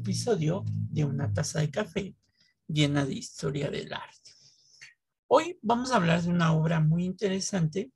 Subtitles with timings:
[0.00, 2.16] episodio de Una taza de café
[2.66, 4.30] llena de historia del arte.
[5.26, 7.92] Hoy vamos a hablar de una obra muy interesante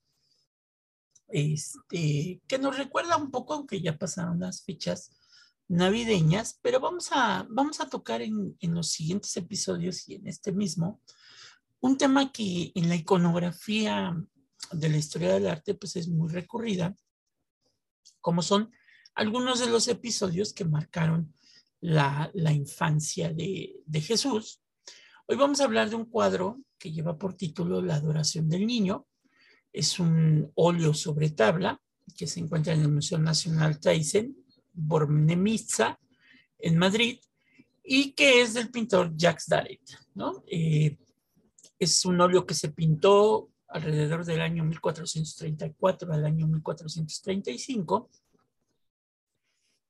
[1.28, 5.12] este, que nos recuerda un poco, aunque ya pasaron las fechas
[5.66, 10.52] navideñas, pero vamos a, vamos a tocar en, en los siguientes episodios y en este
[10.52, 11.00] mismo
[11.80, 14.14] un tema que en la iconografía
[14.72, 16.94] de la historia del arte pues es muy recurrida,
[18.20, 18.70] como son
[19.14, 21.32] algunos de los episodios que marcaron
[21.84, 24.60] la, infancia de, Jesús.
[25.26, 29.06] Hoy vamos a hablar de un cuadro que lleva por título La adoración del niño.
[29.70, 31.78] Es un óleo sobre tabla
[32.16, 34.34] que se encuentra en el Museo Nacional Thyssen,
[34.72, 35.98] Bornemisza,
[36.58, 37.18] en Madrid,
[37.82, 39.82] y que es del pintor Jacques Daret.
[40.46, 40.96] Eh,
[41.78, 48.10] es un óleo que se pintó alrededor del año 1434 al año 1435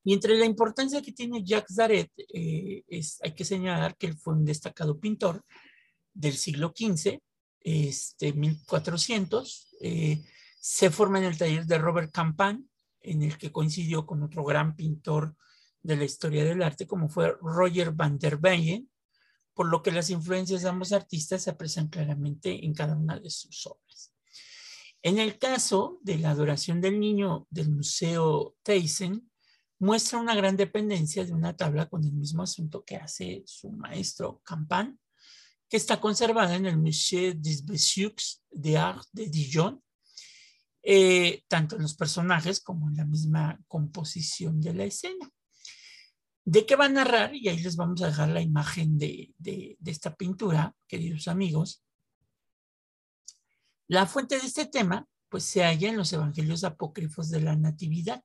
[0.04, 4.18] y entre la importancia que tiene Jacques Daret, eh, es, hay que señalar que él
[4.18, 5.42] fue un destacado pintor
[6.12, 7.18] del siglo XV,
[7.60, 9.76] este, 1400.
[9.80, 10.22] Eh,
[10.60, 12.68] se forma en el taller de Robert Campan,
[13.00, 15.34] en el que coincidió con otro gran pintor
[15.82, 18.90] de la historia del arte, como fue Roger van der Weyen,
[19.54, 23.30] por lo que las influencias de ambos artistas se aprecian claramente en cada una de
[23.30, 24.12] sus obras.
[25.00, 29.30] En el caso de la adoración del niño del Museo Thyssen,
[29.84, 34.40] muestra una gran dependencia de una tabla con el mismo asunto que hace su maestro
[34.42, 34.98] Campan,
[35.68, 39.82] que está conservada en el Musée des Beaux d'Art de Dijon,
[40.82, 45.30] eh, tanto en los personajes como en la misma composición de la escena.
[46.46, 47.34] ¿De qué va a narrar?
[47.34, 51.84] Y ahí les vamos a dejar la imagen de, de esta pintura, queridos amigos.
[53.86, 58.22] La fuente de este tema, pues se halla en los evangelios apócrifos de la Natividad.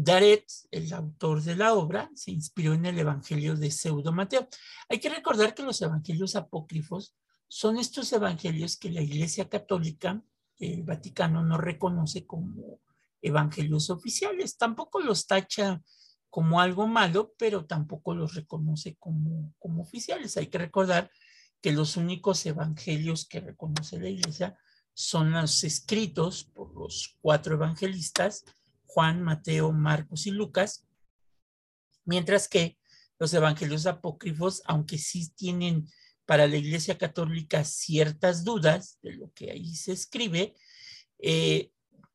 [0.00, 4.46] Daret, el autor de la obra, se inspiró en el Evangelio de Pseudo Mateo.
[4.88, 7.16] Hay que recordar que los evangelios apócrifos
[7.48, 10.22] son estos evangelios que la Iglesia Católica,
[10.60, 12.78] el Vaticano, no reconoce como
[13.22, 14.56] evangelios oficiales.
[14.56, 15.82] Tampoco los tacha
[16.30, 20.36] como algo malo, pero tampoco los reconoce como, como oficiales.
[20.36, 21.10] Hay que recordar
[21.60, 24.56] que los únicos evangelios que reconoce la Iglesia
[24.94, 28.44] son los escritos por los cuatro evangelistas
[28.88, 30.86] Juan, Mateo, Marcos y Lucas,
[32.04, 32.78] mientras que
[33.18, 35.88] los evangelios apócrifos, aunque sí tienen
[36.24, 40.54] para la Iglesia Católica ciertas dudas de lo que ahí se escribe,
[41.18, 41.70] eh,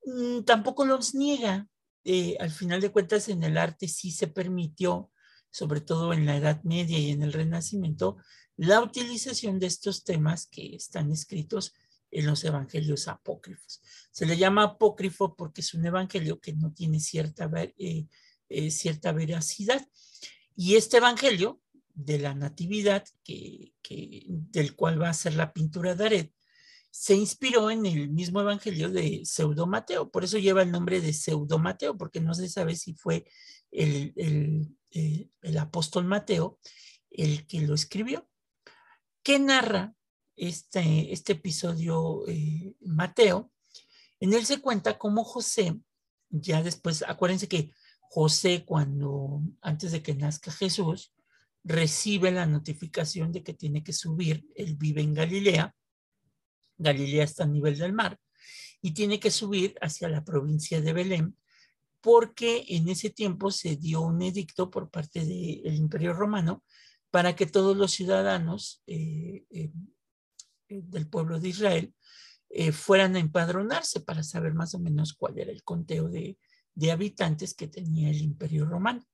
[0.05, 1.67] mm, tampoco los niega.
[2.03, 5.11] Eh, al final de cuentas, en el arte sí se permitió,
[5.51, 8.17] sobre todo en la Edad Media y en el Renacimiento,
[8.57, 11.73] la utilización de estos temas que están escritos
[12.13, 13.81] en los evangelios apócrifos.
[14.11, 18.07] Se le llama apócrifo porque es un evangelio que no tiene cierta, eh,
[18.49, 19.85] eh, cierta veracidad.
[20.55, 21.61] Y este evangelio
[21.93, 23.73] de la natividad, que,
[24.27, 26.33] del cual va a ser la pintura de Aret,
[26.91, 30.11] se inspiró en el mismo evangelio de Pseudo Mateo.
[30.11, 33.25] Por eso lleva el nombre de Pseudo Mateo, porque no se sabe si fue
[33.71, 36.59] el, el, eh, el apóstol Mateo
[37.09, 38.27] el que lo escribió.
[39.23, 39.95] ¿Qué narra
[40.35, 43.51] este, este episodio eh, Mateo,
[44.19, 45.79] en él se cuenta cómo José,
[46.29, 47.71] ya después, acuérdense que
[48.01, 51.13] José cuando, antes de que nazca Jesús,
[51.63, 55.75] recibe la notificación de que tiene que subir, él vive en Galilea,
[56.77, 58.19] Galilea está a nivel del mar,
[58.81, 61.37] y tiene que subir hacia la provincia de Belén,
[62.01, 66.63] porque en ese tiempo se dio un edicto por parte del Imperio Romano
[67.09, 69.71] para que todos los ciudadanos eh, eh,
[70.81, 71.93] del pueblo de Israel
[72.49, 76.37] eh, fueran a empadronarse para saber más o menos cuál era el conteo de,
[76.91, 79.05] habitantes que tenía el imperio romano.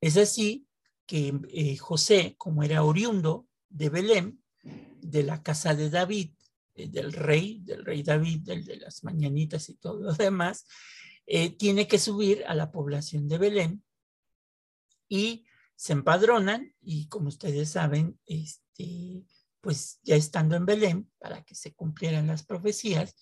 [0.00, 0.66] Es así
[1.06, 4.42] que eh, José, como era oriundo de Belén,
[5.00, 6.30] de la casa de David,
[6.74, 10.66] del rey, del rey David, del de las mañanitas y todo lo demás,
[11.58, 13.82] tiene que subir a la población de Belén
[15.08, 15.44] y
[15.78, 19.24] se empadronan y como ustedes saben, este,
[19.60, 23.16] pues ya estando en Belén, para que se cumplieran las profecías,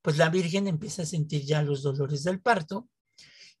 [0.00, 2.88] pues la Virgen empieza a sentir ya los dolores del parto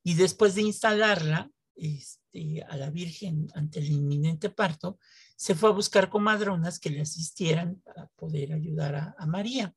[0.02, 4.98] y después de instalarla este, a la Virgen ante el inminente parto,
[5.36, 9.74] se fue a buscar comadronas que le asistieran para poder ayudar a, a María.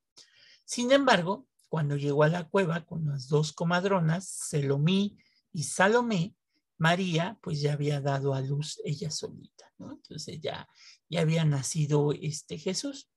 [0.66, 5.18] Sin embargo, cuando llegó a la cueva con las dos comadronas, Selomí
[5.52, 6.36] y Salomé,
[6.78, 9.94] María pues ya había dado a luz ella solita, ¿no?
[9.94, 10.68] Entonces ya,
[11.10, 13.10] ya había nacido este Jesús.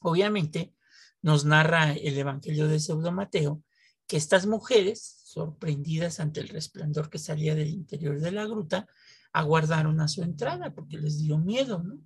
[0.00, 0.74] Obviamente
[1.22, 3.62] nos narra el Evangelio de Pseudo Mateo
[4.06, 8.86] que estas mujeres, sorprendidas ante el resplandor que salía del interior de la gruta,
[9.32, 12.00] aguardaron a su entrada porque les dio miedo, ¿no?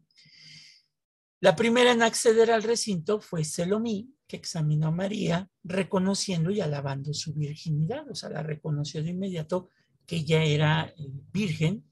[1.40, 7.12] La primera en acceder al recinto fue Selomí, que examinó a María, reconociendo y alabando
[7.14, 9.68] su virginidad, o sea, la reconoció de inmediato
[10.12, 11.86] que ella era eh, virgen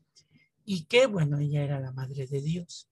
[0.66, 2.86] y que, bueno, ella era la madre de Dios.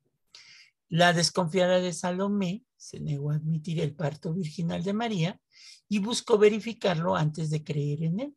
[0.88, 5.38] La desconfiada de Salomé se negó a admitir el parto virginal de María
[5.86, 8.36] y buscó verificarlo antes de creer en él.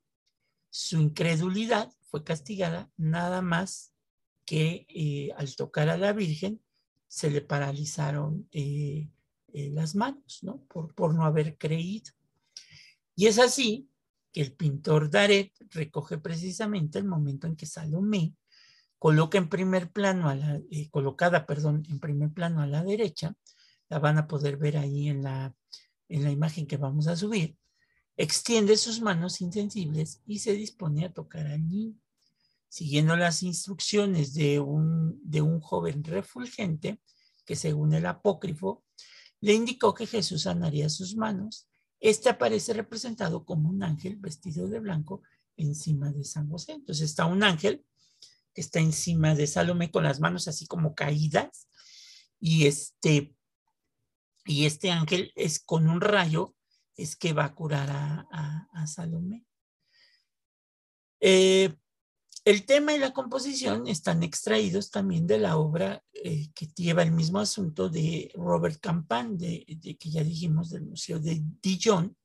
[0.70, 3.94] Su incredulidad fue castigada nada más
[4.44, 6.60] que eh, al tocar a la Virgen
[7.08, 9.08] se le paralizaron eh,
[9.54, 10.58] las manos, ¿no?
[10.66, 12.12] Por, por no haber creído.
[13.16, 13.91] Y es así
[14.32, 18.34] que el pintor Daret recoge precisamente el momento en que Salomé
[18.98, 23.36] coloca en primer plano, a la, eh, colocada, perdón, en primer plano a la derecha,
[23.90, 25.54] la van a poder ver ahí en la,
[26.08, 27.58] en la imagen que vamos a subir,
[28.16, 32.02] extiende sus manos insensibles y se dispone a tocar al niño
[32.72, 37.02] siguiendo las instrucciones de un, de un joven refulgente
[37.46, 38.86] que según el apócrifo
[39.42, 41.68] le indicó que Jesús sanaría sus manos.
[42.02, 45.22] Este aparece representado como un ángel vestido de blanco
[45.56, 46.74] encima de San José.
[46.74, 47.86] Entonces está un ángel
[48.54, 51.70] que está encima de Salomé con las manos así como caídas
[52.40, 53.36] y este,
[54.46, 56.56] y este ángel es con un rayo
[56.98, 59.46] es que va a curar a, a, Salomé.
[61.20, 61.74] Eh,
[62.44, 67.12] el tema y la composición están extraídos también de la obra eh, que lleva el
[67.12, 69.66] mismo asunto de Robert Campan, de,
[70.00, 72.18] que ya dijimos del Museo de Dijon.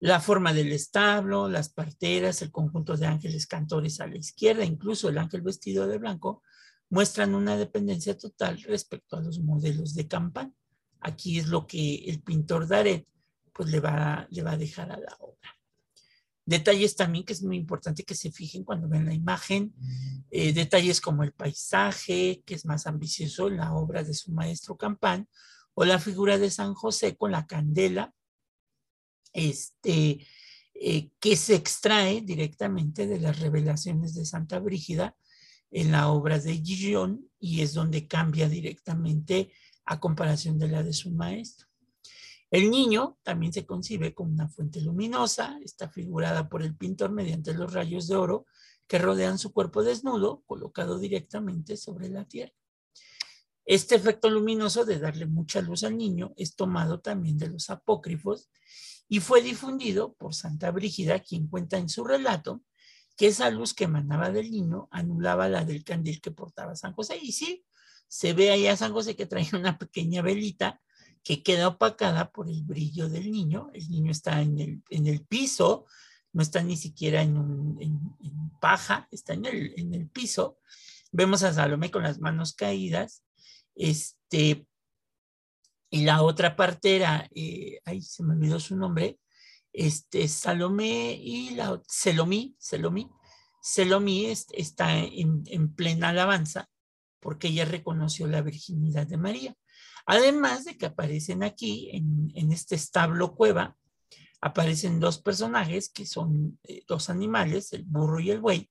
[0.00, 5.08] La forma del establo, las parteras, el conjunto de ángeles cantores a la izquierda, incluso
[5.08, 6.42] el ángel vestido de blanco,
[6.88, 10.54] muestran una dependencia total respecto a los modelos de Campan.
[11.00, 13.06] Aquí es lo que el pintor Daret
[13.52, 15.59] pues le va, le va a dejar a la obra.
[16.44, 19.74] Detalles también que es muy importante que se fijen cuando ven la imagen,
[20.30, 24.76] eh, detalles como el paisaje, que es más ambicioso en la obra de su maestro
[24.76, 25.28] Campán,
[25.74, 28.12] o la figura de San José con la candela,
[29.32, 30.26] este,
[30.74, 35.16] eh, que se extrae directamente de las revelaciones de Santa Brígida
[35.70, 39.52] en la obra de Gillon y es donde cambia directamente
[39.84, 41.69] a comparación de la de su maestro.
[42.50, 47.54] El niño también se concibe como una fuente luminosa, está figurada por el pintor mediante
[47.54, 48.46] los rayos de oro
[48.88, 52.52] que rodean su cuerpo desnudo, colocado directamente sobre la tierra.
[53.64, 58.50] Este efecto luminoso de darle mucha luz al niño es tomado también de los apócrifos
[59.06, 62.62] y fue difundido por Santa Brígida, quien cuenta en su relato
[63.16, 67.16] que esa luz que emanaba del niño anulaba la del candil que portaba San José.
[67.22, 67.64] Y sí,
[68.08, 70.80] se ve ahí a San José que trae una pequeña velita
[71.22, 73.70] que queda opacada por el brillo del niño.
[73.74, 75.86] El niño está en el, en el piso,
[76.32, 80.58] no está ni siquiera en, un, en, paja, está en el, en el piso.
[81.12, 83.22] Vemos a Salomé con las manos caídas.
[83.74, 84.66] Este,
[85.90, 89.18] y la otra partera, eh, ahí se me olvidó su nombre,
[89.72, 93.10] este, Salomé y la Selomí, Selomí,
[93.62, 96.68] Selomí está en, en plena alabanza
[97.20, 99.54] porque ella reconoció la virginidad de María.
[100.06, 103.76] Además de que aparecen aquí, en, este establo cueva,
[104.40, 108.70] aparecen dos personajes que son eh, dos animales, el burro y el buey.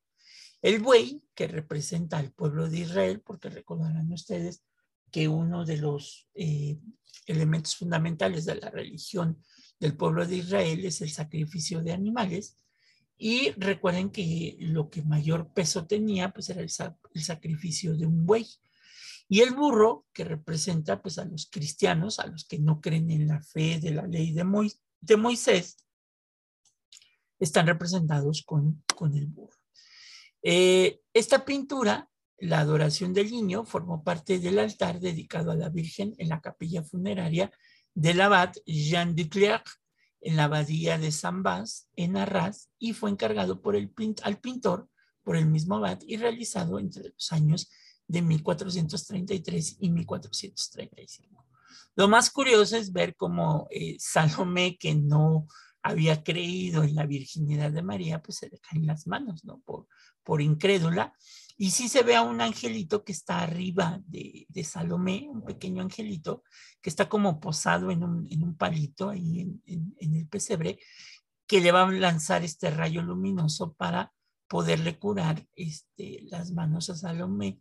[0.62, 4.64] El buey, que representa al pueblo de Israel, porque recordarán ustedes
[5.12, 6.78] que uno de los eh,
[7.26, 9.42] elementos fundamentales de la religión
[9.80, 12.58] del pueblo de Israel es el sacrificio de animales.
[13.18, 16.70] Y recuerden que lo que mayor peso tenía, pues era el
[17.22, 18.46] sacrificio de un buey.
[19.30, 23.28] Y el burro, que representa pues a los cristianos, a los que no creen en
[23.28, 25.78] la fe de la ley de, Moisés,
[27.40, 29.56] están representados con, con el burro.
[30.42, 32.10] Eh, esta pintura,
[32.40, 36.84] la adoración del niño, formó parte del altar dedicado a la Virgen en la capilla
[36.84, 37.52] funeraria
[37.94, 39.80] del abad Jean Duclerc
[40.22, 43.94] en la abadía de San Bas, en Arras, y fue encargado por el,
[44.24, 44.90] al pintor
[45.24, 47.70] por el mismo abad y realizado entre los años
[48.10, 51.46] de 1433 y 1435.
[51.96, 55.48] Lo más curioso es ver cómo eh, Salomé, que no
[55.84, 59.60] había creído en la virginidad de María, pues se le caen las manos, ¿no?
[59.60, 59.88] Por,
[60.24, 61.14] por incrédula.
[61.56, 65.84] Y sí se ve a un angelito que está arriba de, de Salomé, un pequeño
[65.84, 66.44] angelito,
[66.82, 70.80] que está como posado en un, en un palito ahí en, en, en el pesebre,
[71.46, 74.12] que le va a lanzar este rayo luminoso para
[74.48, 77.60] poderle curar este, las manos a Salomé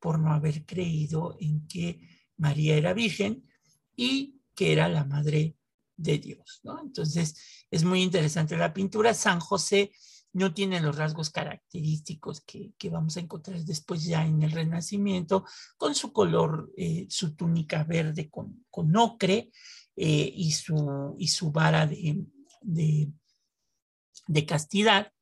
[0.00, 2.00] por no haber creído en que
[2.36, 3.46] María era virgen
[3.94, 5.56] y que era la madre
[5.96, 6.62] de Dios.
[6.82, 9.14] Entonces, es muy interesante la pintura.
[9.14, 9.92] San José
[10.32, 15.44] no tiene los rasgos característicos que, vamos a encontrar después ya en el Renacimiento,
[15.76, 19.50] con su color, eh, su túnica verde con, ocre
[19.96, 23.12] eh, y, su, vara de
[24.46, 25.12] castidad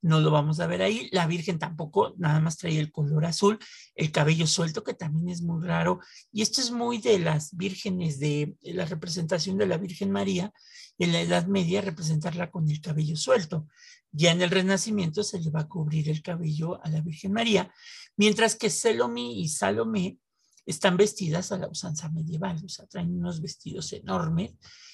[0.00, 1.08] no lo vamos a ver ahí.
[1.12, 3.58] La Virgen tampoco, nada más trae el color azul,
[3.94, 6.00] el cabello suelto, que también es muy raro.
[6.32, 10.52] Y esto es muy de las vírgenes, de, la representación de la Virgen María
[10.98, 13.66] en la Edad Media, representarla con el cabello suelto.
[14.10, 17.72] Ya en el Renacimiento se le va a cubrir el cabello a la Virgen María,
[18.16, 20.18] mientras que Salomé y Salomé
[20.64, 24.52] están vestidas a la usanza medieval, o sea, traen unos vestidos enormes.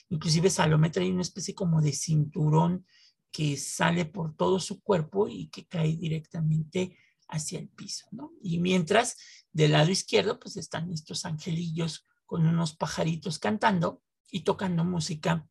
[0.08, 2.86] Inclusive Salomé trae una especie como de cinturón
[3.34, 8.32] que sale por todo su cuerpo y que cae directamente hacia el piso, ¿no?
[8.40, 9.16] Y mientras
[9.50, 15.48] del lado izquierdo, pues están estos angelillos con unos pajaritos cantando y tocando música,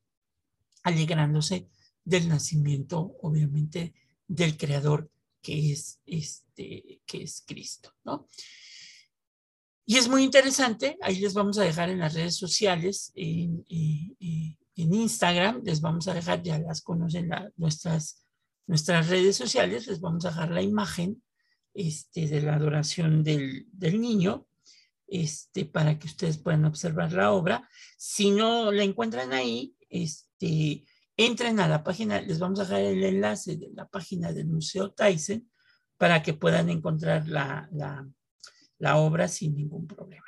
[0.84, 1.68] alegrándose
[2.06, 3.94] del nacimiento, obviamente,
[4.28, 5.12] del creador
[5.42, 8.30] que es este, que es Cristo, ¿no?
[9.86, 14.16] Y es muy interesante, ahí les vamos a dejar en las redes sociales, en, eh,
[14.22, 18.26] eh, en Instagram, les vamos a dejar, ya las conocen nuestras,
[18.68, 21.22] nuestras redes sociales, les vamos a dejar la imagen
[21.74, 24.48] este, de la adoración del, del niño,
[25.08, 27.70] este, para que ustedes puedan observar la obra.
[27.98, 30.86] Si no la encuentran ahí, este,
[31.18, 34.92] entren a la página, les vamos a dejar el enlace de la página del Museo
[34.92, 35.50] Tyson
[35.98, 38.08] para que puedan encontrar la, la,
[38.80, 40.26] la obra sin ningún problema.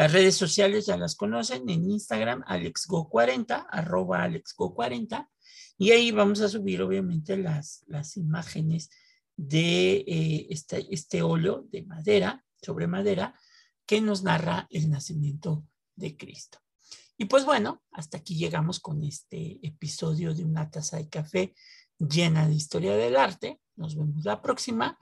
[0.00, 5.28] Las redes sociales ya las conocen, en Instagram alexgo40, arroba alexgo40,
[5.76, 8.88] y ahí vamos a subir obviamente las, las imágenes
[9.36, 13.38] de eh, este, este óleo de madera, sobre madera,
[13.84, 15.66] que nos narra el nacimiento
[15.96, 16.62] de Cristo.
[17.18, 21.54] Y pues bueno, hasta aquí llegamos con este episodio de una taza de café
[21.98, 23.60] llena de historia del arte.
[23.76, 24.98] Nos vemos la próxima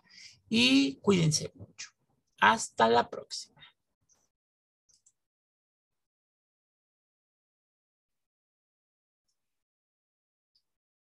[0.49, 1.90] y cuídense mucho.
[2.40, 3.58] Hasta la próxima.